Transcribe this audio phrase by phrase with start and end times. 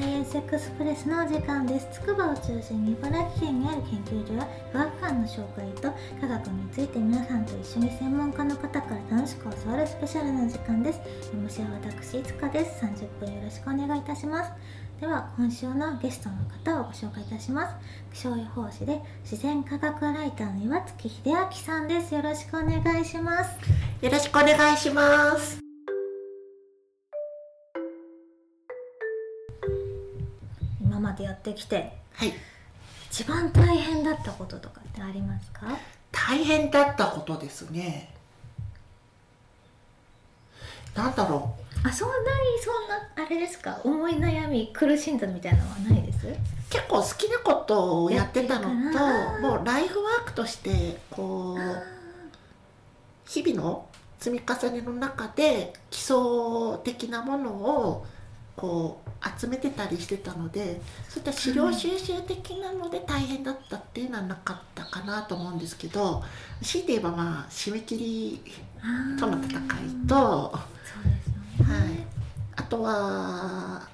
[0.00, 1.86] サイエンスエクスプレスのお時間です。
[1.92, 7.44] 筑波を中心に茨城県にある研究所や科学館の紹介と科学について皆さん。
[7.44, 11.00] と一緒に専門家の方から楽しく教わるスペシャルな時間です。
[11.34, 14.50] MC は私いつかです30分よろしくお願いいたします。
[15.02, 17.76] では今週のゲストの方をご紹介いたします。
[18.14, 22.14] 気象予報士で自然科学ライターの岩月秀明さんです。
[22.14, 23.50] よろしくお願いします。
[24.00, 25.69] よろしくお願いします。
[31.10, 32.32] までやってきてはい。
[33.10, 35.66] 一番大変だったこととかってありますか？
[36.12, 38.14] 大変だったことですね。
[40.94, 42.20] なんだろあそんなに
[42.60, 43.80] そんなあれですか？
[43.82, 46.28] 思い悩み苦しんだみたいなのはないです？
[46.28, 46.36] う
[46.68, 53.86] 結構好きなことをやってたのともうライフワークとしてこう日々の
[54.20, 56.16] 積み重ねの中で基礎
[56.84, 58.06] 的なものを
[58.60, 66.22] こう集めてたりしてたのでそういった資料収集的なので大変だったっていうのはなかったかなと思うんですけど
[66.62, 68.42] 強いて言えばまあ締め切り
[69.18, 70.52] との戦いと、
[71.58, 72.04] ね、い、
[72.56, 73.88] あとは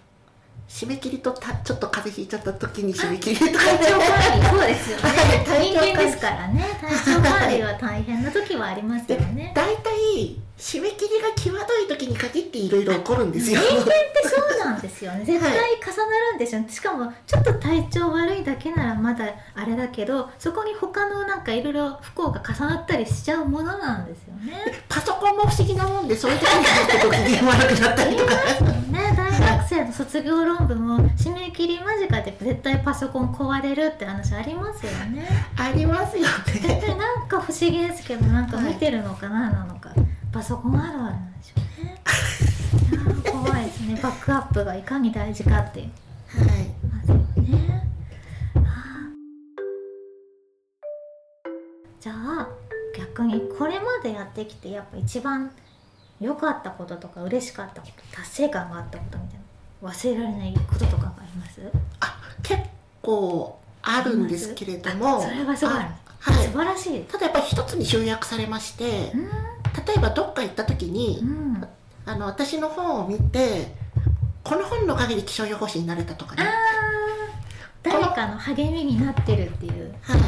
[0.69, 5.03] 締め切りとたちょっと風邪ひいちゃった時に締め切りとか体調管理そうですよね。
[5.03, 5.71] はい。
[5.71, 6.65] 人間ですからね。
[6.81, 9.53] 体調管理は大変な時はありますよね。
[9.55, 13.61] 大体締め切りが際どい時に限っていろいろ起こるんですよ。
[13.61, 15.23] 人間ってそうなんですよね。
[15.25, 15.61] 絶対重な
[16.33, 24.83] るんですよね、しかもちょっと体調悪いだけならまだあれだけどそこに他のなんかいろいろ不幸が重なったりしちゃうものなんですよね。
[24.89, 28.35] パソコンも不思議なもんでそういう時にちょっと機嫌悪くなったりとか。
[28.91, 35.29] ね大学生の卒業論文も締め切り間近で絶対パソコン壊れるって話ありますよね。
[35.57, 36.83] ありますよ絶ね。
[36.85, 39.91] 対なんか不思議ですけどなんか見てるのかななのか、
[40.33, 42.03] パソコンあるあるなんでしょうね。
[42.91, 43.99] いやー怖いですね。
[44.03, 45.87] バックアップがいかに大事かっていう。
[45.87, 46.49] はい。
[46.89, 47.89] ますよね。
[48.57, 48.63] あー。
[52.01, 52.49] じゃあ
[52.97, 55.51] 逆にこれまでやってきてやっぱ一番
[56.21, 59.39] 良かったこととか嬉しかったこと達成感があったことみたい
[59.83, 61.61] な忘れられないこととかがあります？
[62.01, 62.63] あ結
[63.03, 65.19] 構あるんですけれども。
[65.19, 65.75] あそれはすごい。
[65.75, 65.89] はい。
[66.47, 66.59] 素。
[66.59, 67.05] 晴らしい。
[67.05, 69.19] ただやっぱり一つに集約されまして、う
[69.87, 71.69] 例えばどっか行った時に、ん、うん、あ
[72.13, 73.75] あの私の本を見て、
[74.45, 76.45] この本のおかげで気象予報士になれたとかね。
[77.83, 80.21] 誰かの励みになってるっていうはい。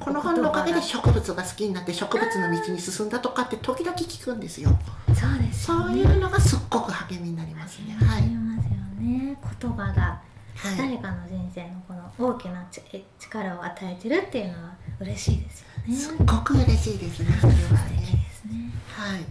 [0.00, 4.70] この本のおかげで植物が好きになって植物の道に進んだとかって時々聞くんですよ。
[5.08, 7.94] そうですよねそういうのがすっごく励みになりますね。
[7.94, 8.30] はありい。
[8.30, 10.20] ますよね言葉が
[10.56, 10.76] はい。
[10.76, 12.82] 誰かの人生のこの大きなち
[13.18, 15.94] 力を与えてるっていうのは嬉しいですよね。
[15.96, 17.36] すっごく嬉しいですね。
[17.40, 17.58] それは
[17.90, 18.33] ね。
[18.54, 18.72] すね。
[18.88, 19.24] はい。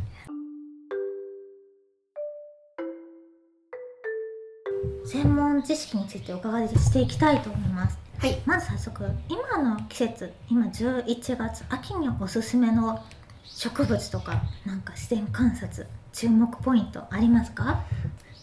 [5.05, 7.97] 専門知識についてお伺いしていきたいと思います。
[8.17, 8.41] はい。
[8.45, 13.03] まず早速今の季節今11月秋におすすめの
[13.45, 17.83] 植物とかなんか自然観察注目ポイントありますか？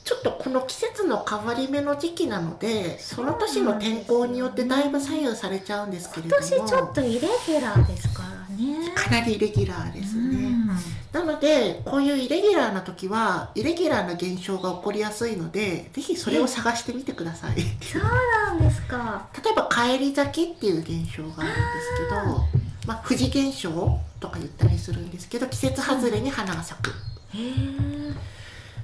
[0.05, 6.43] ちょっとこの季節の変わり目の時期なので、その年の天候によってだいぶ左右されちゃうんですけれども。
[6.43, 8.93] 今年ちょっとイレギュラーですからね。
[8.95, 10.50] かなりイレギュラーですね。
[11.15, 17.57] うんなので、こういうイレギュラーな時は、イレギュラーな現象が起こりやすいので、ぜひそれを探してみてください。
[17.57, 19.29] 例そうなんですか。
[19.51, 26.91] えば、帰り咲きっていう現象があるんですけど、まあ、富士現象とか言ったりするんですけど、季節外れに花が咲く。
[26.91, 28.15] へえ。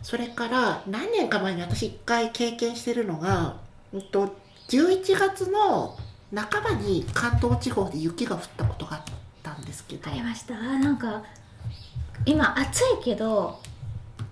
[0.03, 3.59] それから、何年か前に私一回経験してるのが、
[3.93, 4.35] うんと、
[4.69, 5.97] 11月の
[6.35, 9.03] 半ばに関東地方で雪が降ったことがあっ
[9.45, 11.23] たんですけどあ、りましたなんか
[12.27, 13.61] 今暑いけど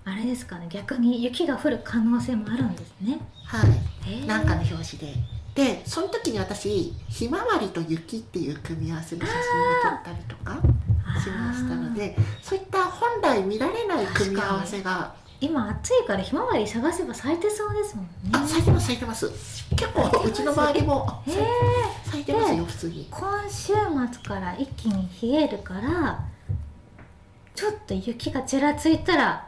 [0.03, 4.11] あれですかね逆に雪が降る可能性もあるんですねはい。
[4.11, 5.15] へえなんかの表紙で。
[5.55, 10.55] で、その時に私、ひまわりと雪っていう組み合わせの写真を撮ったりとか
[11.21, 19.29] しましたので、そういった本来見られない組み合わせが、今暑いからひまわり探せば咲いてそうですもんねあ、咲いてます、咲いてます。
[19.69, 21.35] 結構、うちの周りもへえ
[22.03, 23.07] 咲いてますよ、普通に。
[23.09, 23.73] 今週
[24.11, 26.19] 末から一気に冷えるから
[27.55, 29.47] ちょっと雪がちらついたら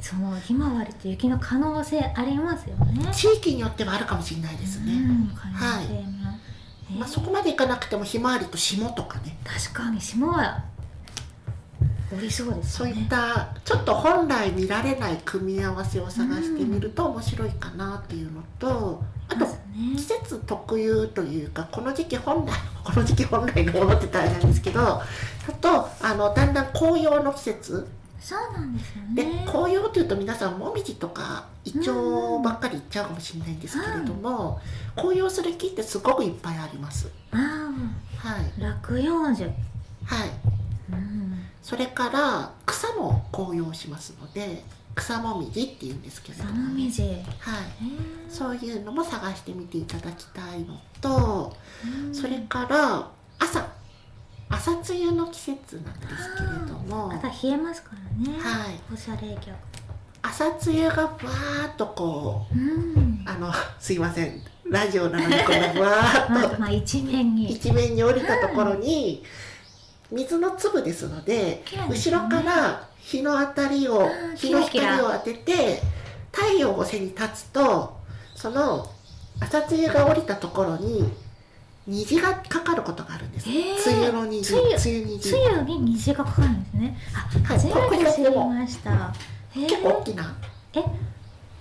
[0.00, 4.92] そのひまわりと雪の可能性ありますよね地域によってはあるかもしれないですね。
[4.92, 6.04] うん可能性も、へ
[6.94, 9.36] えまあ、そこまでいかなくても、ひまわりと霜とかね。
[9.44, 10.64] 確かに霜は
[12.12, 19.46] おりそうですよねそういったちょっと本来見られない組み合わせを探してみると面白いかなっていうのとあと
[19.96, 22.52] 季節特有というかこの時期本来
[22.84, 25.02] この時期本来のものって大変なんですけどあ
[25.60, 27.88] とあのだんだん紅葉の季節。
[28.20, 34.60] そうなんですよでね紅葉というと皆さんもみじとかイチョウばっかり言っちゃうかもしれないんですけれども、
[34.94, 37.08] 紅葉する木ってすごくいっぱいあります。
[37.32, 38.62] あはい。
[38.62, 39.44] あ落葉樹。
[39.44, 39.52] はい。
[40.92, 41.44] うん。
[41.62, 44.62] それから草も紅葉しますので
[44.94, 47.02] 草もみじっていうんですけれど草ももみじ。
[47.02, 47.14] へはい。
[47.16, 47.24] え
[48.28, 51.56] そういうのも探してみていただきたいのと
[52.06, 52.14] うん。
[52.14, 53.08] それから
[53.38, 53.66] 朝
[54.48, 57.08] 朝露の季節なんですけれども。
[57.08, 58.38] また冷えますからね。
[58.38, 58.80] はい。
[58.90, 59.52] 放射冷却。
[60.22, 63.24] 朝露がバーッとこううん。
[63.26, 64.42] あのすいません。
[64.68, 66.32] ラジオなのにこのバーッと。
[66.32, 67.52] まあまあ一面に。
[67.52, 69.22] 一面に降りたところに
[70.10, 71.86] 水の粒ですのでね。
[71.88, 75.82] 後ろから日の当たりをー日の光を当てて
[76.32, 77.96] 太陽を背に立つと
[78.34, 78.88] その
[79.40, 81.10] 朝露が降りたところに
[81.86, 86.96] 虹がかかることがあるんです、梅雨の虹梅雨虹梅雨に虹がかかるんですね。
[87.14, 89.12] あはい初めて知りました。
[89.52, 90.36] へ結構大えきな。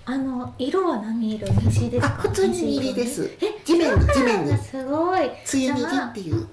[0.05, 1.47] あの色は何色？
[1.47, 3.31] 虹です普通に虹です。
[3.41, 4.57] え地面に地面に。
[4.57, 5.19] すごい。
[5.21, 6.47] 梅雨虹っていう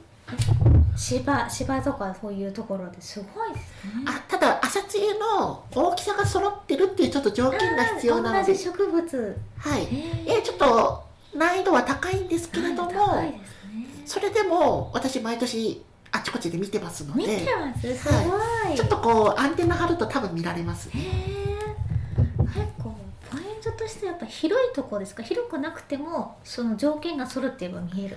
[0.97, 4.05] 芝芝とかそういうところですごいですね。
[4.07, 8.53] あただ朝露の大きさが揃ってるっていうちょっと条件が必要なので。
[8.53, 9.39] 同じ植物。
[9.59, 9.83] はい。
[10.27, 11.05] ええちょっと
[11.35, 13.47] 難易度は高いんですけれども高いですね。
[14.07, 15.83] それでも私毎年
[16.13, 17.95] あちこちで見てますの見てでます？
[17.95, 20.89] すごい、ちょっとこうアンテナ張ると多分見られます。
[20.89, 21.03] へえ
[22.39, 22.95] 結構
[23.31, 25.23] ポイントとしてやっぱ広いとこですか？
[25.23, 28.17] 広くなくてもその条件が揃ってれば見える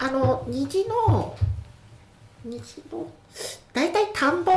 [0.00, 1.36] あの虹の
[2.46, 3.06] 虹の
[3.72, 4.52] 大体田んぼ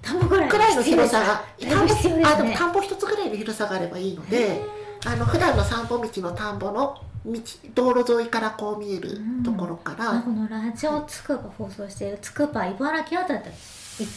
[0.00, 1.26] 田んぼぐらいくらいの広さが
[1.60, 2.24] だいぶ必要ですね。
[2.24, 4.60] あでも田んぼ一つぐらいの広さがあればいいので
[5.06, 7.40] あの普段の散歩道の田んぼの道
[7.74, 13.44] 道路沿いからこう見えるところから、あこのラジオつくば放送しているつくば茨城あたりいっ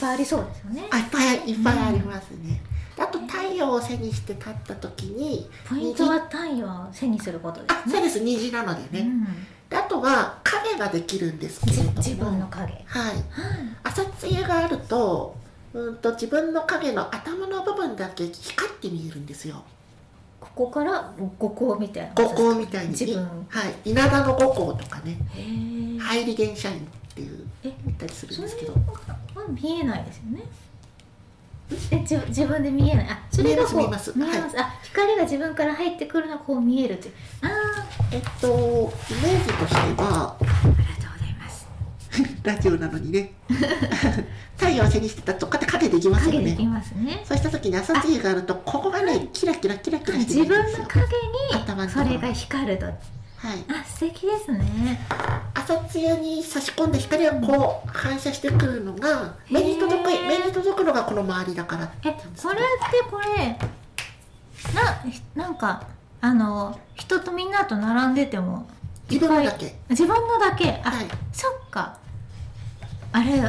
[0.02, 0.88] ぱいありそうですよね。
[0.90, 2.62] あいっぱいいっぱいありますね、
[2.98, 7.82] あと太陽を背にして立った時にポイントは太陽を背にすることですね。
[7.86, 8.20] あそうです。
[8.22, 9.28] 虹なのでね、うん
[9.70, 11.92] であとは影ができるんですけれども。
[11.98, 12.74] 自分の影。
[12.74, 12.84] はい。
[12.86, 13.24] はい
[13.84, 15.36] 朝露があると
[15.74, 19.64] うんと自分の影の頭の部分だけ光って見えるんですよ。
[20.40, 22.14] ここから五光みたいな。
[22.16, 22.92] 五光みたいに。
[22.92, 23.24] 自分。
[23.50, 23.90] はい。
[23.90, 25.18] 稲田の五光とかね。
[26.00, 26.80] 入り原社員っ
[27.16, 28.74] ていうえ見たりするんそれですけど。
[28.74, 28.80] は
[29.50, 30.44] 見えないですよね
[31.92, 33.08] え自自分で見えない。
[33.10, 34.14] あそれがこう見えます。
[34.58, 37.14] あ光が自分から入ってくるのがこう見えるっていう。
[37.42, 37.48] あ
[38.12, 41.68] えっとイメージとしてはあありがとうございます。
[42.44, 43.32] ラジオなのにね。
[44.58, 47.24] 太陽を背にしてたらどっかで影できますよ影できねますね。
[47.26, 50.86] そうした時に朝露があるとここがねキラキラキラキラして見自えるんですよ。
[50.88, 52.86] 分の影にそれが光ると
[53.38, 53.64] はい。
[53.70, 55.00] あ素敵ですね。
[55.54, 61.92] 朝露に差し込んで光がこう反射してくるのが目に届く目に届くのがこの周りだから。
[62.04, 63.58] え言うんですけどこれってこれ
[65.36, 65.88] ななんか
[66.22, 68.68] あの人とみんなと並んでても
[69.10, 69.76] 自分のだけ。
[69.90, 70.82] 自分のだけ。
[70.84, 71.06] あ、はい。
[71.32, 71.98] そっか。
[73.12, 73.40] あれ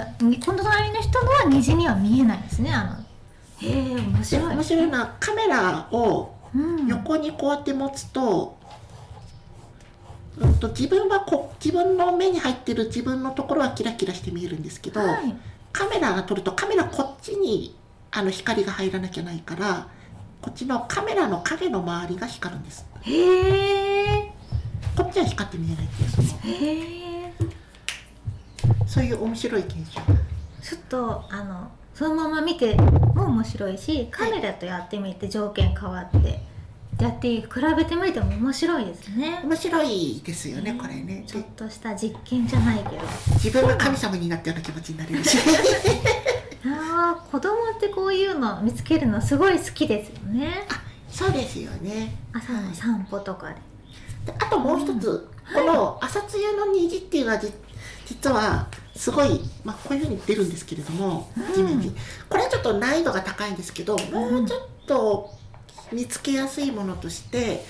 [0.44, 3.68] この隣の人のは虹には見えないですねあの。
[3.68, 4.54] へえ面で白い。
[4.54, 8.55] 面白いのはカメラをうん、横にこうやって持つと,、うん、
[10.60, 15.36] と自分はこ自分の目に入ってる自分のところはキラキラして見えるんですけど、はい。
[15.72, 17.76] カメラが撮るとカメラこっちに
[18.10, 19.88] あの光が入らなきゃないから
[20.40, 22.86] こっちのカメラの影の周りが光るんです。
[23.02, 24.32] へえ
[24.96, 27.32] こっちは光って見えないっていうそのへえ
[28.86, 30.00] そういう面白い現象
[30.62, 36.40] ちょっとあのそのまま見ても面白いしカメラとやってみて条件変わって
[37.00, 39.40] やって比べてみても面白いですね。
[39.44, 41.24] 面白いですよねこれね。
[41.26, 43.02] ちょっでとした実験じゃないけど。
[43.34, 45.36] 自分が神様になったような気持ちになれるし。
[46.64, 50.66] あー子供ってこういうの見つけるのすごい好きですよね。
[51.10, 52.16] そうですよね。
[52.32, 53.54] 朝の散歩とかで。
[54.32, 57.52] であともう一つ、この朝露の虹っていうのはじ
[58.06, 61.96] 実はすごい、まあ、こういうふうに出るんですけれどもうん。
[62.28, 65.35] これはちょっと難易度が高いんですけど、もうちょっと
[65.92, 67.64] 見つけやすいものとして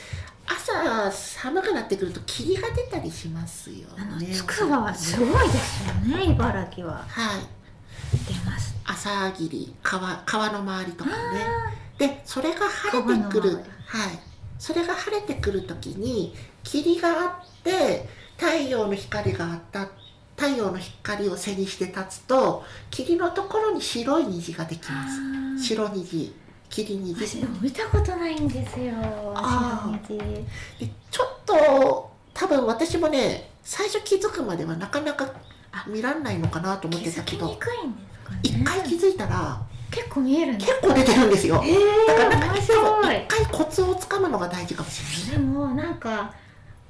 [0.47, 4.29] 朝寒くなってくると霧が出たりしますよね。
[4.33, 7.05] つくばはすごいですよね茨城は。
[7.09, 7.41] はい。
[8.33, 8.75] 出ます。
[8.85, 11.17] 朝霧川川の周りとかね。
[11.17, 13.57] あでそれが晴れてくる。
[13.57, 13.63] はい。
[14.59, 19.89] それが晴れてくる時に霧があって太陽の光があった
[20.37, 25.21] 太陽の光を背にして立つと霧のところに白い虹ができます。
[25.21, 25.59] ー。
[25.59, 26.35] 白虹
[26.69, 28.95] 霧虹私でも見たことないんですよ
[29.35, 35.29] あでちょっと多分私もね最初気づくまではなかなか
[35.87, 37.47] 見らんないのかなと思ってたけど。
[37.47, 38.41] にくいんですかね。
[38.43, 41.61] 一回気づいたら結構見えるんだ結構出てるんですよ。
[41.63, 45.43] へえだからなんか一回コツをつかむのが大事かもしれない。
[45.43, 46.33] でもなんか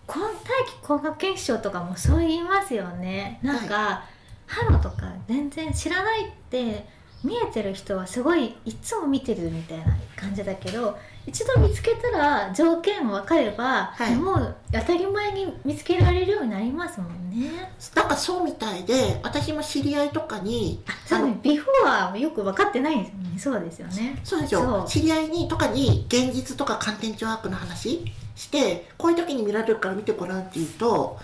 [0.06, 3.40] 大気光学現象とかもそう言いますよね。
[3.42, 4.04] なんか、
[4.46, 6.86] ハロとか全然知らないって
[7.26, 14.14] 見えてる人はすごいいつも見てるみたいな感じだけど一度見つけたら条件分かれば、はい。
[14.14, 17.50] もう当たり前に見つけられるようになりますもんね。
[17.94, 23.38] なんかそうみたいで私も知り合いとかにそうあのねビフォーはよく分かってないんですよね。
[23.38, 24.20] そうですよね。
[24.22, 24.84] そうですよ。
[24.88, 31.18] 知り合いにとかに現実とか観点上悪の話してこういう時に見られるから見てごらんって言うと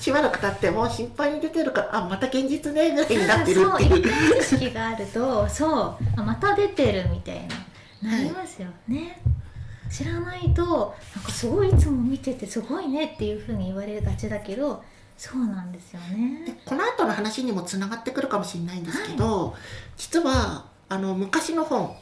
[0.00, 4.42] しばらく経ってもう心配に出てるからあまた現実ねぐらいになってるっていう。
[4.42, 4.58] そう。
[4.58, 5.96] 識があるとそう。
[6.16, 7.56] あまた出てるみたいな。
[8.02, 9.20] なりますよね、
[9.90, 14.82] 知らないとなんかすごいいつも見ててすごいねっていうふうに言われがちだけど
[15.16, 19.54] そうなんですよでねこの後の話にもつながってくるかもしれないんですけど、
[19.96, 21.96] 実はあの昔の本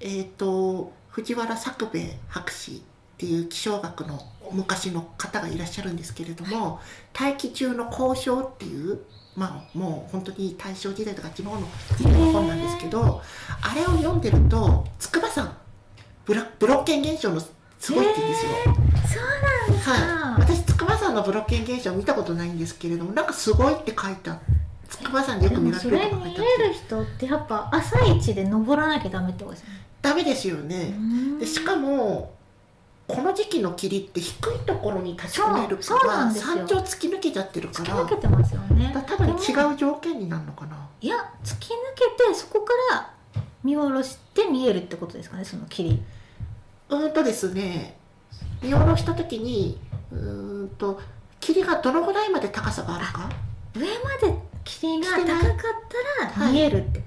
[0.00, 4.20] えっ、と藤原作兵衛博士っていう気象学の
[4.52, 6.80] 昔の方がいらっしゃるんですけれども
[7.12, 9.00] 大気中の交渉っていう
[9.36, 11.66] まあもう本当に大正時代とか地方の
[11.96, 13.22] 時代の本なんですけど
[13.62, 15.56] あれを読んでると筑波山
[16.24, 18.52] ブラブロッケン現象のすごいって言うんですよ。
[18.54, 24.40] そうなんですか、はい、私筑波山のブロッケン現象見たことないんですけれどもなんかすごいって書いてあ
[24.88, 29.86] 筑波山でよでく見られるとか書いてあって見える人ってやっぱ朝一で登らなきゃダメってことですよね。
[30.02, 30.94] ダメですよね、
[31.40, 32.34] でしかも
[33.08, 38.92] この時期の霧って低いところに立ち込めるから山頂突き抜けちゃってるから突き抜けてますよね。
[38.94, 40.76] だ多分違う条件になるのかな。
[41.00, 43.13] いや突き抜けてそこから
[43.64, 46.02] 見下ろして見えるってことですかねその霧
[46.90, 47.96] うーんとですね
[48.62, 49.78] 見下ろした時に
[50.12, 51.00] うーんと
[51.40, 53.28] 霧がどのぐらいまで高さがあるか？
[53.74, 53.86] 上ま
[54.20, 55.56] で霧が高かっ
[56.30, 56.98] たら見えるって、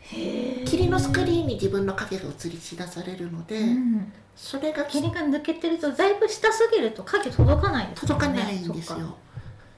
[0.00, 8.14] へえ霧のスクリーンに自分の影が映り知らされるので、うん、それが霧が抜けてるとだいぶ下すぎると影届かないですね。
[8.18, 9.16] かないんですよ。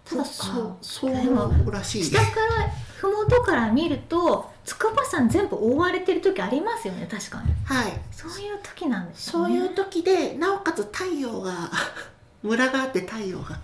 [0.04, 7.52] ただそうそうらしい下から麓から見ると筑波山全部覆われてる時ありますよね確かに。
[7.64, 7.92] はい。
[8.10, 11.70] そういう時なんですそういう時でなおかつ太陽が
[12.42, 13.58] ムラがあって太陽が。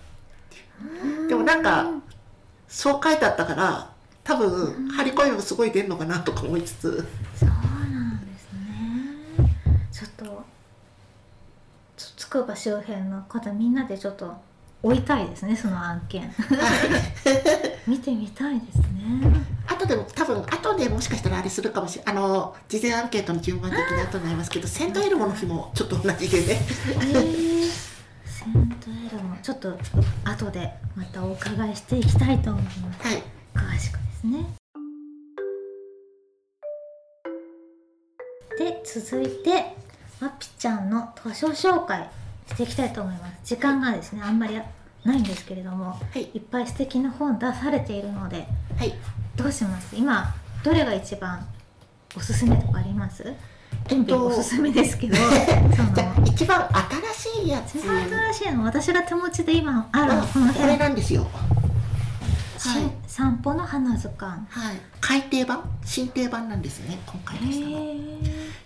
[1.03, 1.27] うん。
[1.27, 1.89] でもなんか
[2.67, 3.89] そう書いてあったから
[4.23, 7.07] 多分張り込みもすごい出るのかなとか思いつつ。
[7.39, 7.55] そうな
[8.11, 9.57] んですね。
[9.91, 10.43] ちょっと
[11.97, 14.35] つつくば周辺の方みんなでちょっと
[14.83, 16.33] 追いたいですねその案件
[17.87, 18.83] 見てみたいですね。
[19.67, 26.61] あとでも多分後でもしかしたらあれするかもしれないあの事前アンケートの順番的に後になりますけどセントエルモの日もちょっと同じでね。
[26.87, 27.69] えー、
[28.25, 29.77] セントエルもちょっと
[30.23, 33.07] 後でまたお伺いしていきたいと思います。
[33.07, 33.23] はい。
[33.55, 34.45] 詳しくですね。
[38.59, 39.75] で続いて
[40.19, 42.07] まぴちゃんの図書紹介
[42.47, 43.33] していきたいと思います。
[43.43, 44.61] 時間がですねあんまり
[45.03, 46.23] ないんですけれどもはい。
[46.33, 48.93] いっぱい素敵な本出されているのではい。
[49.35, 49.95] どうします？
[49.95, 51.45] 今どれが一番
[52.15, 53.33] おすすめとかあります？
[53.87, 55.15] 全部おすすめですけど
[55.75, 56.09] その。
[56.09, 56.67] あ一番
[57.13, 57.75] 新しいやつ。
[57.75, 58.01] 一番
[58.33, 61.27] 新しいの私が手持ちで今あるあここの辺れなんですよ。
[62.57, 64.45] 新散歩の花図鑑。
[64.47, 64.77] はい。
[65.01, 65.69] 改訂版？
[65.83, 67.77] 新訂版なんですね今回出したの。
[67.77, 67.97] へ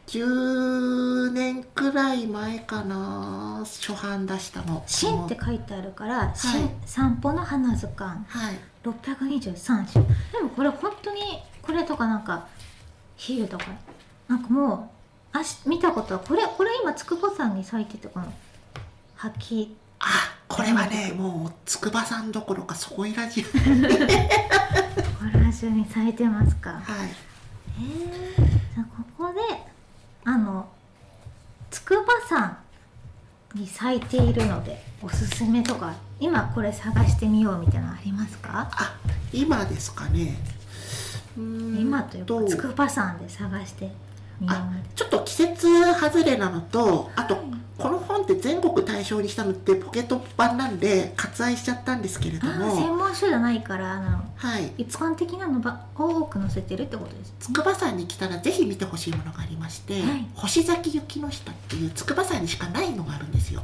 [0.06, 4.84] 10年くらい前かな初版出したの。
[4.86, 6.70] 新って書いてあるから、新はい。
[6.86, 8.24] 散歩の花図鑑。
[8.28, 8.60] はい。
[8.84, 10.06] 623種。
[10.32, 11.22] でもこれ本当に
[11.64, 12.48] これとかなんか
[13.18, 13.66] ヒールとか。
[14.28, 14.92] なんかも
[15.34, 18.32] うあし見たことはこれこれ今筑波山に咲いててこの
[19.18, 23.48] 履きあこれはねもう筑波山どころかそこいらじゅう。
[23.48, 23.60] こ
[25.34, 26.72] ら中に咲いてますか？
[26.72, 27.08] はい。
[27.08, 27.12] へ
[28.38, 28.44] え
[28.76, 29.40] じゃあここで
[30.24, 30.68] あの
[31.72, 32.58] 筑波山
[33.56, 38.70] に咲いているのでおすすめとか今これ探してみようみたいなのありますか？
[38.72, 38.98] あ
[39.32, 40.38] 今ですかね。
[41.38, 43.92] 今というか筑波山で探して
[44.40, 47.38] みようあちょっと季節外れなのとあと
[47.78, 54.72] この本って全国対象にしたのってポケット版なんで割愛しちゃったんですけれども専門書じゃないからあのはい。
[54.78, 57.34] 一般的なのばを多く載せてるってことです。
[57.40, 60.26] 筑波山に来たらぜひ見てほしいものがありまして、はい。
[60.36, 63.62] 星崎雪の下っていう筑波山にしかないのがあるんですよ。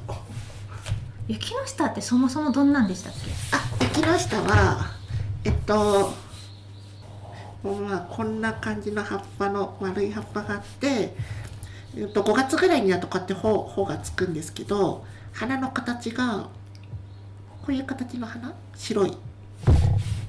[1.27, 3.19] 雪の下ってそもそもどんなんでしたっけ？
[3.55, 4.91] あ雪の下は
[5.45, 6.13] えっと
[7.63, 11.15] まあこんな感じの葉っぱの丸い葉っぱがあって、
[11.95, 16.50] えっと、5月ぐらいになるとこうやって穂穂がつくんですけど花の形が
[17.62, 19.12] こういう形の花白い。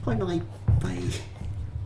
[0.05, 0.43] こういうのがいっ
[0.81, 0.97] ぱい。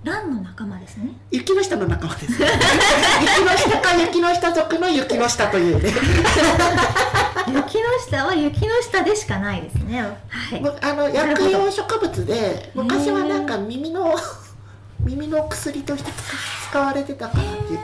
[0.02, 1.11] ランの仲間ですね。
[1.30, 2.33] 雪の下の仲間です。
[2.33, 5.83] 雪の下か雪の下族の雪の下という。
[5.83, 5.92] ね
[7.47, 10.00] 雪の下は雪の下でしかないですね。
[10.28, 10.61] はい。
[10.61, 14.14] むあの薬用植物で昔はなんか耳の
[15.00, 16.37] 耳の薬として使
[16.71, 17.80] 使われてたからっていう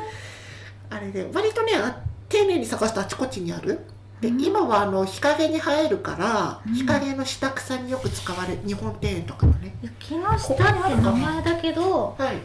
[0.95, 3.81] あれで割とねあ丁寧に探すとあちこちにある。
[4.21, 4.43] で、うん。
[4.43, 6.75] 今はあの日陰に生えるから、うん。
[6.75, 9.75] 日陰の下草によく使われ日本庭園とかのね。
[9.83, 12.37] 雪の下って名前だけどはい。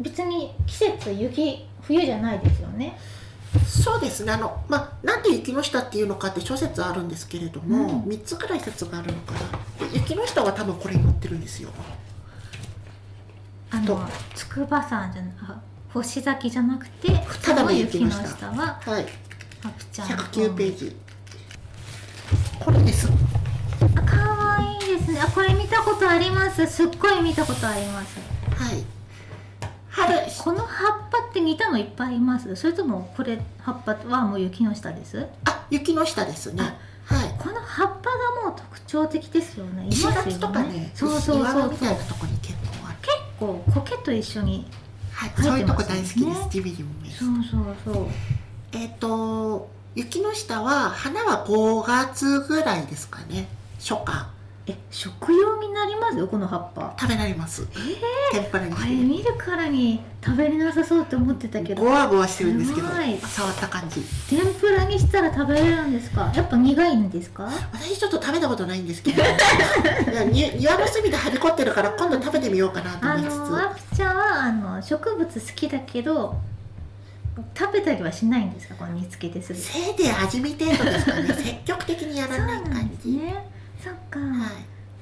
[0.00, 2.98] 別に季節雪冬じゃないですよね。
[3.66, 4.32] そうですね。
[4.32, 8.10] あのまあなんで雪の下っていうのかって諸説あるんですけれども、うん。
[8.10, 9.40] 3つくらい説があるのかな。
[9.88, 11.68] で雪の下は多分これに載ってるんですよ。
[13.70, 13.94] あと。
[13.94, 17.08] の筑波山じゃなあ星崎じゃなくて
[17.42, 17.54] た。
[17.54, 19.06] だのその雪の下ははい。
[19.64, 20.96] アプちゃんの109ページ。
[22.58, 23.08] これです。
[23.94, 25.20] あかわいいですね。
[25.20, 26.66] あこれ見たことあります。
[26.66, 28.18] すっごい見たことあります。
[28.56, 28.84] はい。
[29.90, 30.14] 春。
[30.42, 32.56] この葉っぱって似たのいっぱいいます。
[32.56, 35.26] それともこれ葉っぱはもう雪の下です？
[35.44, 36.62] あ雪の下ですね。
[37.04, 37.34] はい。
[37.38, 39.86] この葉っぱがもう特徴的ですよね。
[39.88, 41.68] 石垣とかねそうそう岩そうそう。
[41.68, 42.54] 場みたいなところに結
[43.38, 44.66] 構苔と一緒に
[45.22, 46.48] はい生そういうとこ大好きです。
[46.50, 47.34] ジビリムですそう
[47.84, 48.06] そうそう。
[48.72, 53.46] えっ、と雪の下は花は5月ぐらいですかね。
[53.78, 54.26] 初夏
[54.64, 56.18] え食用になります？
[56.18, 56.94] よこの葉っぱ。
[56.98, 57.66] 食べられます。
[58.32, 58.72] 天ぷらに。
[58.72, 61.82] これ見るからに食べれなさそうって思ってたけど。
[61.82, 64.00] ゴワゴワしてるんですけど触った感じ。
[64.28, 66.30] 天ぷらにしたら食べれるんですか？
[66.34, 67.50] やっぱ苦いんですか？
[67.72, 69.22] 私ちょっと食べたことないんですけど。
[70.12, 73.36] いやに庭の隅ではびこってるから今度食べてみようかなとあ思いつつ。
[73.38, 76.36] のワプちゃんはあの植物好きだけど
[77.58, 78.76] 食べたりはしないんですか？
[78.76, 81.34] この煮つけてすせいぜい味見程度ですかね。
[81.34, 83.44] 積極的にやうらないなん感じ、ね
[83.82, 84.26] そっか、は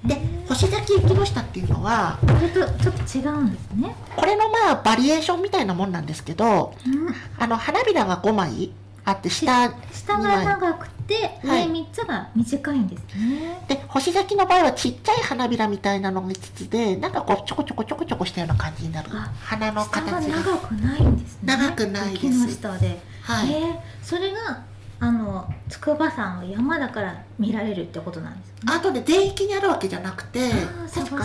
[0.04, 0.16] い、で
[0.48, 3.94] 星崎雪の下っていうのはこれとちょっと違うんですね。
[4.16, 7.14] これのまあバリエーションみたいなもんなんですけどうん。
[7.38, 8.72] あの花びらが5枚
[9.04, 11.68] あって下下が長くて上はい。
[11.68, 19.10] 3つが短いんですね、で星咲きの場合はちっちゃい花びらみたいなのが5つでなんかこうちょこちょこちょこちょこしたような感じになる。
[19.12, 20.20] あ花の形が。
[20.20, 21.56] 長くないんですね。
[21.56, 22.26] 長くないです。
[22.26, 23.78] 雪の下で、はい、えー。
[24.02, 24.62] それが
[25.02, 28.54] あの筑波山は山だから見られるってことなんですね。
[28.66, 30.50] あとね全域にあるわけじゃなくて
[30.92, 31.24] 筑波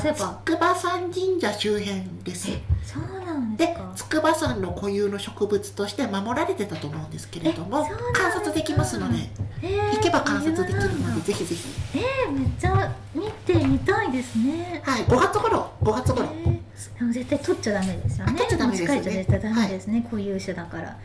[0.75, 2.49] 山神社周辺です。
[2.83, 9.17] そうなんですでか筑波山の固有の植物として守られてたと思うんですけれども観察できますので
[9.61, 11.67] えー行けば観察できるのでぜひぜひ。
[11.95, 14.81] えーめっちゃ見てみたいですね。
[14.85, 16.27] はい5月頃5月頃。
[16.45, 16.55] えー
[16.99, 18.33] でも絶対取っちゃダメですよね。
[18.35, 18.95] あ取っちゃダメですよね。
[18.95, 20.97] 持ち帰っちゃ絶対ダメですね、固有種だから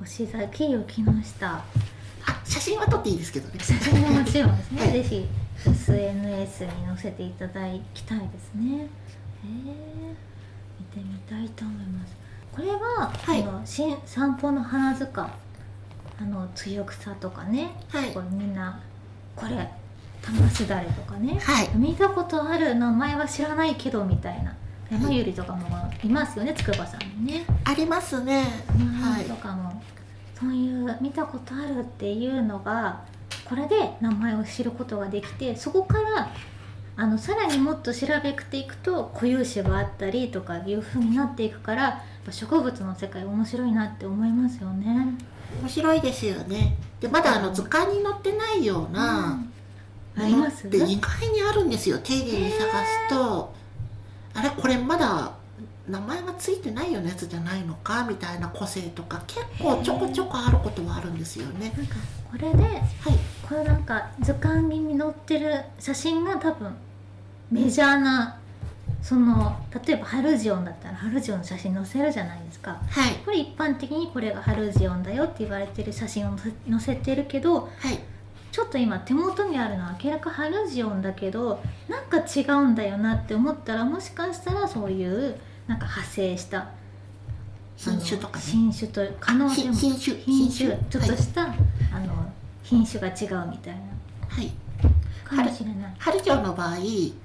[0.00, 1.64] 星崎雪の下。
[2.28, 3.58] あ写真は撮っていいですけどね。
[3.60, 4.92] 写真ももちろんですね、はい。
[4.92, 5.28] ぜひ
[5.64, 7.52] SNS に載せていただ
[7.94, 8.82] きたいですね。
[8.82, 8.86] へえ
[10.78, 12.16] 見てみたいと思います。
[12.52, 13.42] これは、はい。
[13.42, 15.30] あの新散歩の花塚。
[16.18, 18.10] あの強草とかね、はい。
[18.12, 18.80] これみんな
[19.34, 19.68] これ
[20.22, 21.38] 玉すだれとかね。
[21.38, 21.70] はい。
[21.74, 22.74] 見たことある。
[22.74, 24.54] 名前は知らないけどみたいな
[24.90, 25.66] 山ゆりとかも
[26.04, 27.44] いますよね筑波山にね。
[27.64, 28.44] ありますね。
[29.00, 29.24] はい。
[29.24, 29.82] とかも、
[30.38, 33.04] そういう見たことあるっていうのが
[33.48, 36.30] これで名前を知ることができてそこから
[36.98, 45.14] あのさらにもっと調べていくと固有種があったりとかいう風になっていくから植物の世界面白いなって思いますよね。
[45.62, 46.76] 面白いですよね。
[47.00, 49.40] でまだあの図鑑に載ってないような、
[50.16, 50.22] うん。
[50.22, 50.68] あります？
[50.68, 51.98] で意外にあるんですよ。
[51.98, 53.54] 丁寧に探すと
[54.36, 55.32] あれこれまだ
[55.88, 61.72] 名前がついてないようなやつじゃないのかみたいな個性とか結構ちょこちょこあることはあるんですよね。
[61.76, 61.94] なんか
[62.30, 62.82] これではい。
[63.48, 66.74] これなんか図鑑に載ってる写真が多分
[67.50, 68.38] メジャーな
[69.00, 72.80] その例えばハルジオンだったらハルジオンの写真載せるじゃないですか。
[72.90, 73.14] はい。
[73.24, 77.98] これ一般的にこれがハルジオンだよって言われてる写真を載せてるけどはい
[78.56, 86.70] ちょっと今手元にあるのは明らかハルジオンだけどなんか違うんだよなって思ったらもしかしたらそういうなんか派生した
[87.76, 88.44] 品種とかね。
[88.46, 91.18] あの新種と可能性もひ品種品種ちょっとはい。
[91.18, 91.48] した、あ
[92.00, 93.80] の品種が違うみたいな。
[94.26, 94.50] はい。
[95.22, 95.94] かもしれない。
[95.98, 96.76] ハルジョの場合、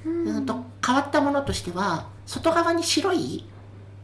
[0.05, 3.45] うんうんと変わったものとしては外側に白い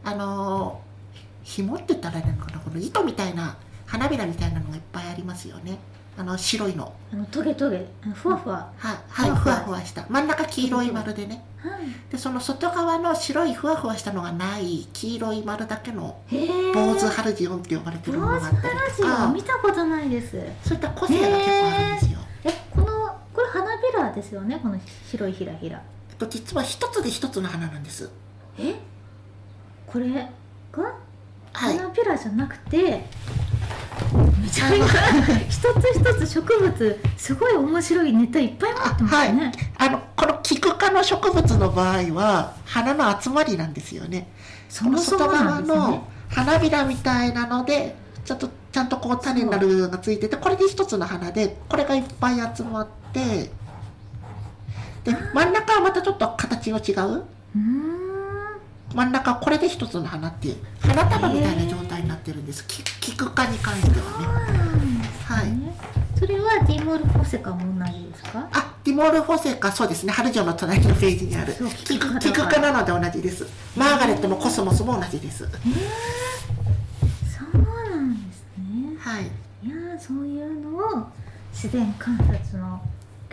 [0.02, 5.78] あのー紐って言ったらあれなのかなこの糸みたいな花びらみたいなのがいっぱいありますよね
[6.18, 6.92] あの白いの。
[7.12, 7.86] あのトゲトゲ。
[8.12, 10.04] ふわふわ、はい、はい、ふわふわした。
[10.08, 11.44] 真ん中黄色い丸でね。
[11.58, 12.10] はい。
[12.10, 14.88] でその外側の白いふわふわしたのがない。
[14.92, 16.20] 黄色い丸だけの
[16.74, 20.32] 坊主ハルジオンって呼ばれてるものがあったりラジオとか見たことないです。
[20.64, 22.86] そういった個性が結構あるんですよ、えこの
[23.32, 24.58] これ花びらですよね？
[24.60, 24.78] この
[25.08, 25.80] 白いひらひら。
[26.10, 28.10] えっと、実は一つで一つの花なんです。
[28.58, 28.74] え？
[29.86, 30.10] これ
[30.72, 30.82] が
[31.52, 31.78] はい。
[31.78, 33.04] 花びらじゃなくて、
[34.42, 34.86] めちゃめちゃ
[35.48, 44.28] 一つ一つ植物すごい面白いネタいっぱい持ってますね、あのこのキク科の植物の場合は花の集まりなんですよね。
[44.68, 53.50] そもそも外側の花びらみたいなのでちょっとちゃんとこう種になる部分がついててこれで一つの花でこれがいっぱい集まって
[55.04, 57.12] で真ん中はまたちょっと形が違う？
[57.12, 58.07] うーん
[58.94, 62.66] 真ん中はこれで一つの花っていう花束みたいな状態になってるんです。
[62.66, 64.26] キキク科に関してはね。
[65.24, 66.18] はい。
[66.18, 68.48] それはディモルフォセカも同じですか？
[68.52, 70.04] あディモルフォセカそうです。
[70.04, 71.52] ね春城の隣のページにある。
[71.52, 73.46] そうキクキキクク科なので同じです。
[73.76, 75.44] マーガレットもコスモスも同じです。
[75.44, 75.50] えー、
[77.28, 78.96] そうなんですね。
[78.98, 79.24] はい。
[79.64, 80.70] いやーそういうの
[81.02, 81.06] を
[81.52, 82.80] 自然観察の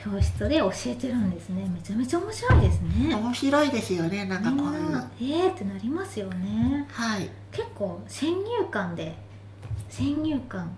[0.06, 1.68] 教室で教えてるんですね。
[1.68, 3.16] めちゃめちゃ面白いですね。
[3.16, 4.26] 面白いですよね。
[4.26, 4.84] なんかこういう。
[4.84, 6.86] みんなえーってなりますよね。
[6.92, 7.28] はい。
[7.52, 9.16] 結構先入観で
[9.90, 10.70] 先入観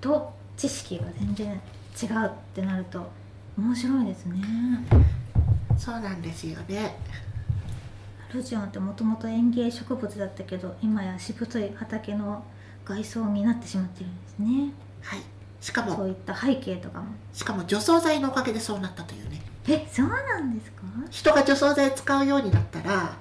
[0.00, 1.60] と知識が全然
[2.02, 3.08] 違うってなると
[3.56, 4.42] 面白いですね。
[5.78, 6.96] そうなんですよね。
[8.32, 12.42] ルジオンってもともと園芸植物だったけど今やしぶとい畑の
[12.84, 14.72] 外装になってしまってるんですね。
[15.02, 15.35] はい
[15.66, 17.06] しかもそういった背景とかも。
[17.32, 19.42] しかも除草剤のおかげでそうなったというね。
[19.66, 20.82] えそうなんですか？
[21.10, 23.16] 人が除草剤使うようになったらは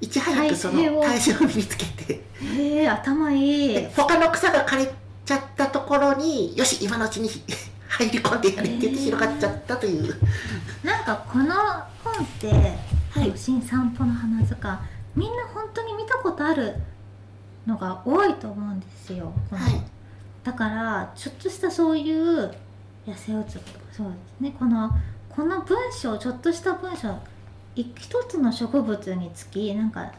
[0.00, 0.06] い。
[0.06, 1.02] ち早くその耐性を。
[1.02, 2.14] 耐性を身につけて。
[2.40, 3.74] へえ頭いい。
[3.74, 4.88] で他の草が枯れ
[5.24, 7.28] ちゃったところによし今のうちに
[7.88, 10.14] 入り込んでやれって言って広がっちゃったという、
[10.84, 11.54] なんかこの
[12.04, 12.52] 本って
[13.10, 14.78] はい「新散歩の花図鑑」
[15.16, 16.76] みんな本当に見たことある
[17.66, 19.32] のが多いと思うんですよ。
[19.50, 19.82] はい
[20.44, 22.54] だからちょっとしたそういう
[23.06, 24.54] 野生ウツボとかそうですね。
[24.58, 24.90] この
[25.30, 27.18] この文章ちょっとした文章
[27.74, 30.12] い一つの植物につきなんか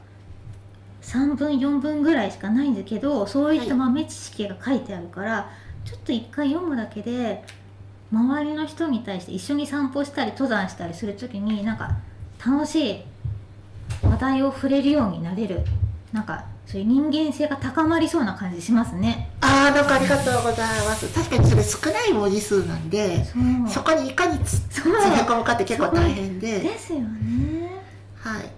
[1.01, 5.49] 3分4分ぐらいしかないんだけどそういった豆知識が書いてあるから、
[5.85, 7.43] ちょっと一回読むだけで
[8.11, 11.91] 周りの人に対して一緒に散歩したり登山したりする時になんか
[12.45, 13.01] 楽しい
[14.03, 15.61] 話題を触れるようになれる。
[16.11, 19.24] なんかそういう人間性が高まりそうな感じしますね。
[19.45, 21.07] ああなんかありがとうございます。
[21.13, 23.23] 確かにそれ少ない文字数なんで
[23.69, 26.59] そこにいかにつ詰め込むかって結構大変で。
[26.59, 27.69] ですよね。
[28.15, 28.49] はい。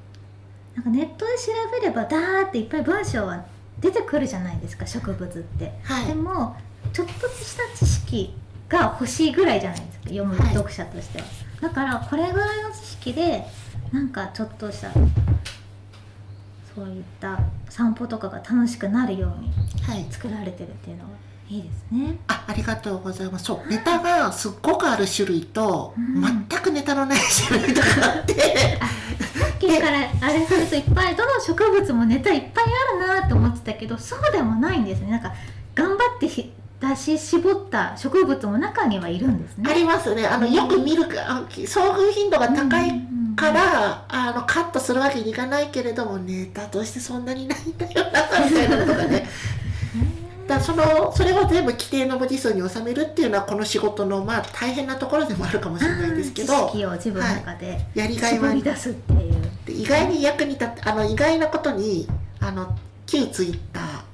[0.75, 3.43] なんかネットで調べればダーっていっぱい文章は
[3.79, 6.07] 出てくるじゃないですか植物って、はい。
[6.07, 6.55] でも
[6.93, 8.33] ちょっとした知識
[8.69, 10.53] が欲しいぐらいじゃないですか読むはい。
[10.53, 11.25] 読者としては、
[11.61, 13.45] だからこれぐらいの知識で
[13.91, 14.91] なんかちょっとした
[16.77, 20.05] そういった散歩とかが楽しくなるようにはい。
[20.11, 21.09] 作られてるっていうのが
[21.49, 22.19] いいですね。
[22.27, 23.45] あありがとうございます。
[23.45, 26.21] そうネタがすっごくある種類と、うん。
[26.21, 27.87] 全くネタのない種類とか
[28.17, 28.35] あって。
[28.35, 32.65] さっきからあれするといっぱいどの植物もネタいっぱい
[33.01, 35.09] あるなと思ってたけどそうでもないんですね。
[35.09, 35.33] なんか
[35.73, 39.67] 頑張ってひ出し絞った植物も中にはいるんですね。
[39.67, 40.27] ありますね。
[40.27, 42.91] あのよく見るあ遭遇頻度が高い
[43.37, 49.29] から、あのカットするわけにいかないけれどもネタとしてそんなにないんだよなみたいなことがね。
[50.47, 62.07] だそのそれを全部規定の文字数に収めるっていうのはこの仕事のまあ大変なところでもあるかもしれないんですけ知ど識を自分の中でやりがいは出すっていう、で意外に役に立ってあの意外なことに
[62.39, 64.07] あの旧ツイッター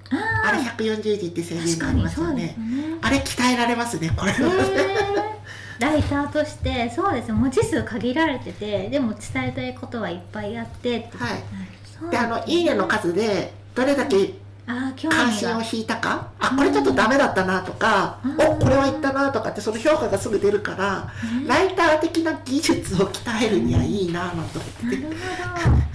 [0.45, 2.55] あれ140字って制限がありますよね。
[2.57, 2.97] よね。
[3.01, 5.12] あれ鍛えられますねこれは、
[5.79, 11.17] ライターとしてそうですよ文字数限られててでも伝えたいことはいっぱいあってって。
[11.17, 11.43] はい。
[12.11, 14.33] であの「いいね」の数でどれだけ
[14.65, 16.27] 関心を引いたか？
[16.39, 18.41] あこれちょっとダメだったなとかうん。
[18.41, 25.09] おこれはいったなとかってその評価がすぐ出るからねライター的な技術を鍛えるにはいいななんて思ってなるほ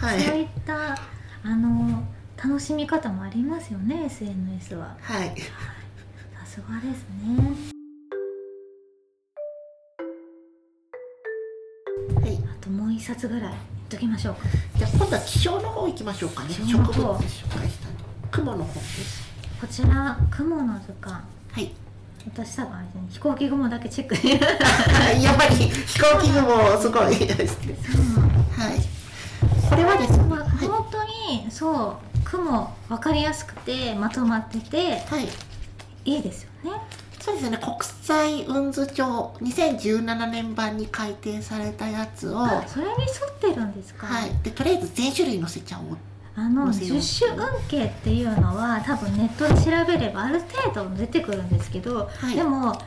[0.01, 0.21] ど、はい。
[0.21, 0.97] そういったあ
[1.45, 2.03] の
[2.43, 4.97] 楽しみ方もありますよね SNS は。
[5.01, 5.35] はい。
[6.39, 7.78] さすがですね
[13.09, 13.55] 冊ぐらい
[13.89, 14.41] ときましょうか。
[14.77, 16.49] じゃあ今度は気象の方行きましょうかね。
[16.51, 17.95] 気植物紹介したの
[18.31, 19.27] 雲の方です
[19.59, 21.25] こちら雲の図鑑。
[21.53, 21.73] はい。
[22.27, 24.15] 私多分あれですね飛行機雲だけチェック。
[25.23, 27.17] やっぱり飛行機雲すごい。
[27.17, 27.75] ですね
[28.53, 28.79] はい。
[29.71, 30.25] これはですね
[30.69, 35.29] 本当にそう雲分かりやすくてまとまっててはい。
[36.05, 36.73] いいですよね
[37.21, 42.97] そうですね国際雲図帳2017年版に改訂されたやつをあそれに沿
[43.31, 45.99] ってるんですか、はい、でとりあえず全種類載せちゃおう。
[46.35, 52.37] あの十種運慶っていうのは多分ネットで調べればある程度出てくるんですけど、い。
[52.37, 52.81] でも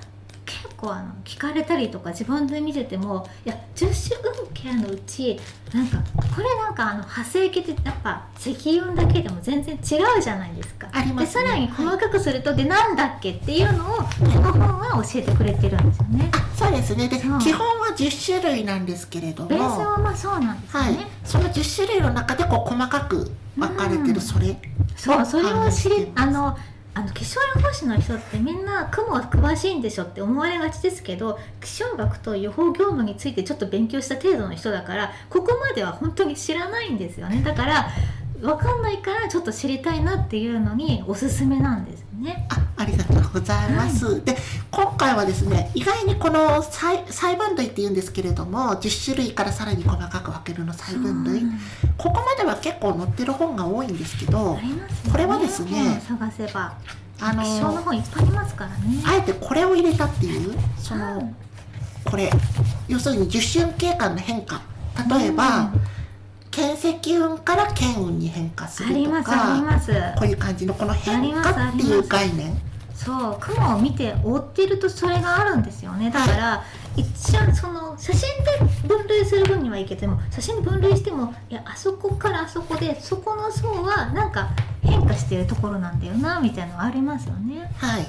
[0.45, 5.39] 結構あの聞かれたりとか自分で見ててもいや十種運慶のうち
[5.73, 5.97] なんか
[6.35, 10.87] これなんかあの派生形ってやっぱ積運だけでも全然違うじゃないですか。
[10.91, 11.43] ありますね。
[11.43, 16.29] でさらに細かくすると、でなんだっけっていうのをこの本は教えてくれてるんですよね。
[16.33, 17.07] あそうですね。
[17.07, 17.35] で基本
[17.79, 19.49] は10種類なんですけれども。
[19.49, 20.93] ベースはまあそうなんですよはい。
[20.97, 24.13] ね。、その10種類の中でこう細かく分かれてうん。
[24.13, 24.57] るそれ、
[24.97, 26.57] そうそれを知りあの
[26.93, 37.41] あの気象予報士の人ってみんな雲は詳しいんでしょって思われがちですけど気象学と予報業務についてちょっと勉強した程度の人だからここまでは本当に知らないんですよね。
[37.43, 37.87] だから
[38.41, 42.47] 分かんないからちょっと知りたいなっていうのにおすすめなんですね。
[42.49, 44.35] あありがとうございます、で
[44.71, 51.43] 今回はですね意外にこの細細分類っていうんですけれども10種類からさらに細かく分けるの細分類。
[51.43, 51.59] うん
[51.97, 56.73] ここまでは結構載ってる本が多いんですけどありますよこれはですね本探せば。
[57.23, 59.03] あのの本いっぱいありますからね。
[59.05, 61.35] あえてこれを入れたっていうその、うん
[62.03, 62.31] これ
[62.87, 64.59] 要するに十春景観の変化。
[65.07, 65.81] 例えば、うん
[66.51, 69.93] 県石運から県運に変化すありるとますありかます。
[70.17, 72.55] こういう感じのこの変化っていう概念？
[72.93, 76.11] そう雲を見て追っているとそれがあるんですよね。
[76.11, 76.63] だから、
[76.95, 84.49] 一応その写真で分類する分にはいいけども写真で分類してもいやあそこからあそこでそこの層はなんか
[84.83, 87.71] 変化してるところなんだよなみたいなのありますよね。
[87.77, 88.05] はい。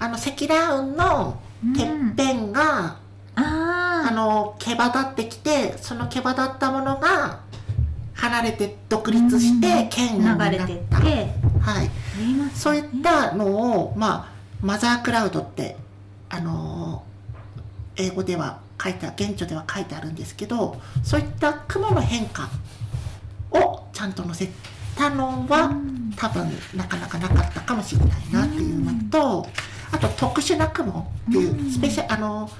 [0.00, 1.40] あの積乱雲の
[1.74, 2.98] てっぺんが、
[3.34, 7.40] ああの毛羽立ってきてその毛羽立ったものが
[8.18, 10.96] 離れて独立して県運になった、流れてって。
[11.60, 11.90] はい、
[12.54, 15.76] そういったのを、まあ、マザークラウドって、
[16.28, 17.08] あのー
[17.98, 22.48] 英語では書いてあ現地では書いてあるんですけどそういった雲の変化
[23.50, 24.48] をちゃんと載せ
[24.96, 26.12] たのは、うん。
[26.16, 29.46] 多分なかなかなかったかもしれないなっていうのと、
[29.92, 31.70] あと特殊な雲っていううん。
[31.70, 32.50] スペシャあの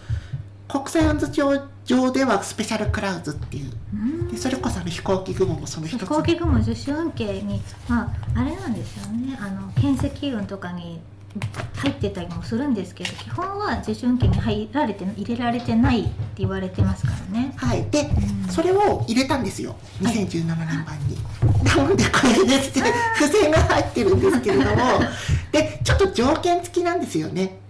[0.68, 3.72] 国際温図帳上ではスペシャルクラウズっていう
[4.38, 6.00] それこそあの飛行機雲もその一つ。
[6.00, 9.36] 飛行機雲受種運慶にまああれなんですよね。
[9.40, 11.00] あの県石運とかに
[11.76, 17.52] 入ってたりもするんですけど基本は受種運慶に入られて入れられてないって言われてますからね。
[17.56, 17.84] はい。
[17.90, 18.50] で、うん。
[18.50, 19.76] それを入れたんですよ。
[20.02, 20.14] はい。
[20.14, 21.18] 2017年版に。
[21.64, 24.76] なのでこれですね付箋が入ってるんですけれども。
[25.52, 27.60] でちょっと条件付きなんですよね。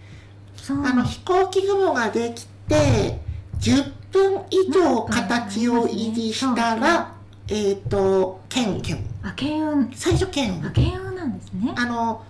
[0.71, 3.21] あの飛行機雲ができて
[3.61, 7.15] 10分以上形を維持したら、
[7.49, 11.73] えっ、と県県あ慶運最初県あ慶運なんですね。
[11.77, 12.25] あの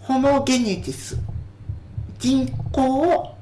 [0.00, 1.18] ホモゲネティス。
[2.18, 3.36] 人口を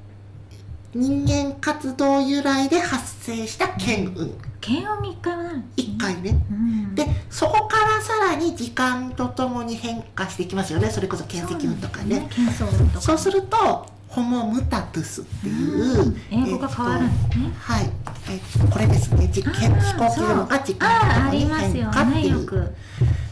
[0.94, 5.94] 人間活動由来で発生した県運、慶運に一回はなるんです、ね。
[5.96, 6.36] 1回ね。
[6.50, 10.90] うん、でそこからさらに時間とともに変化していきますよね。
[10.90, 12.28] それこそ県石運とかね。
[12.56, 12.74] そうね。
[13.00, 17.52] そうするとホモムタトゥスっていう、うん英語が変わるんですね。
[17.58, 17.90] はい、
[18.30, 19.28] えこれですね。
[19.32, 22.76] 実験飛行機雲が時間とにりますよ変化っていうね。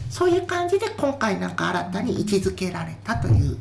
[0.09, 3.57] そういう感じで今回なんか新たに位置づけられたという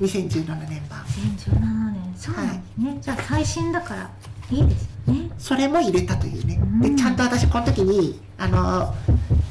[0.00, 1.00] 2017年版。
[1.04, 2.14] 2017年。
[2.16, 4.10] そうなんですね、じゃあ最新だから
[4.50, 5.30] いいですよね。
[5.38, 6.58] それも入れたというね。
[6.60, 6.80] うん。
[6.80, 8.92] でちゃんと私この時にあの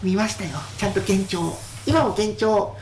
[0.03, 0.51] 見ましたよ。
[0.77, 1.53] ちゃんと現状。
[1.85, 2.75] 今も現状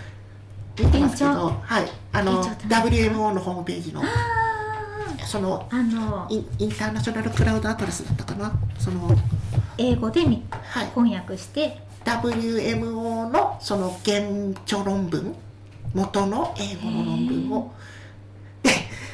[0.79, 1.91] 見てますけど現はい。
[2.13, 4.05] あの WMO のホームページのあ
[5.25, 8.51] そのああのインインターナショナルクラウドアトラスだったかな？
[8.77, 9.09] その
[9.77, 10.87] 英語でみはい。
[10.87, 11.77] 翻訳して。
[12.03, 14.19] WMO のその原
[14.65, 15.35] 著論文？
[15.93, 17.73] 元の英語の論文を。
[18.63, 18.71] で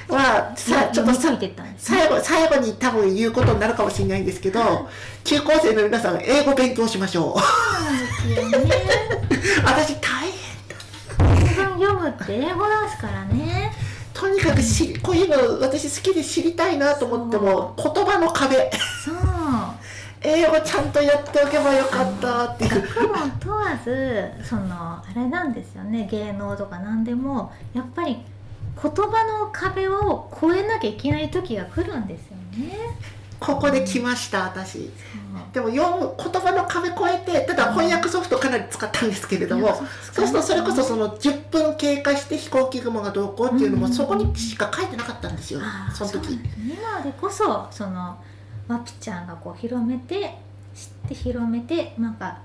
[0.07, 1.75] まあさちょっとさね。
[1.77, 4.87] 最後最後に多分言うことになるかもしれないんですけど
[5.23, 7.39] 中高生の皆さん英語勉強しましょう。
[7.39, 8.75] そうなんですよね。
[9.65, 9.95] 私
[12.27, 13.71] 文読むって英語ですからね。
[14.13, 18.69] とにかくしこういうの私好きで知りたいなと思っても言葉の壁。
[19.05, 19.15] そう。
[20.21, 22.81] 英語ちゃんとやっておけばよかったっていう。
[22.81, 26.07] 学問問わずそのあれなんですよね。
[26.11, 28.17] 芸能とか何でもやっぱり
[28.81, 32.75] 言葉の壁を越えなきゃいけない時が来るんですよね。
[33.39, 34.91] ここで来ました私。
[35.53, 39.75] でも読む言葉の壁越えてただ翻訳ソフトかなり使ったんですけれども
[40.11, 45.61] そうするとそれこそそのの10分経過して飛行機雲がどうこうっていうのうんもそこにしか書いてなかったんですよ
[45.93, 46.33] その時。
[46.33, 48.17] 今でこそその
[48.67, 50.35] ワピちゃんがこう広めて
[50.75, 52.39] 知って広めてなんか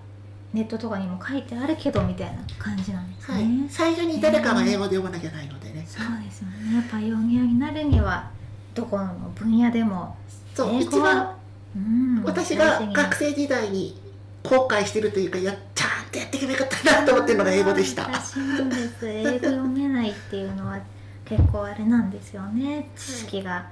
[0.52, 3.34] ネットとかにも書いてあるけどみたいな感じなんですね。
[3.34, 5.84] はい、最初に誰かが英語で読まなきゃないのでね。
[5.88, 6.76] そうですよね。
[6.76, 8.30] やっぱヨギになるには
[8.74, 10.14] どこの分野でも
[10.54, 11.36] そう一番
[11.74, 13.98] うん私が学生時代に
[14.42, 18.02] 後悔してるというかやちゃんとやっていけばよかったなと思ってるのが英語でした。
[18.02, 19.08] 私もです。
[19.08, 20.80] 英語読めないっていうのは
[21.24, 22.90] 結構あれなんですよね。
[22.96, 23.66] 知識が、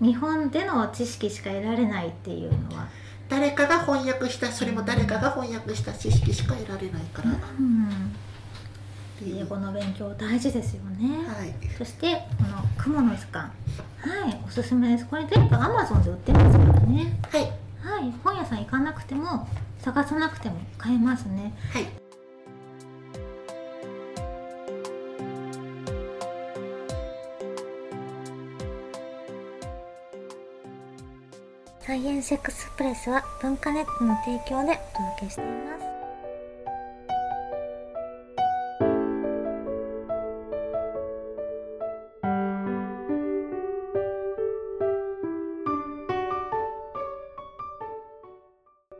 [0.00, 2.88] 日本での知識しか得られないっていうのは、
[3.28, 7.30] 誰かが翻訳したそれも誰かが翻訳した知識しか得られないから。
[7.30, 8.16] っうん、
[9.22, 11.54] 英語の勉強大事ですよね、はい。
[11.78, 13.50] そしてこの雲の図鑑。
[13.98, 14.40] はい。
[14.46, 15.06] おすすめです。
[15.06, 17.20] これ全部 Amazon で売ってますからね。
[17.30, 17.42] はい。
[17.80, 18.12] はい。
[18.22, 19.46] 本屋さん行かなくても
[19.78, 21.54] 探さなくても買えますね。
[21.72, 21.86] はい。
[31.86, 35.83] サイエンスエクスプレスは文化ネットの提供でお届けしています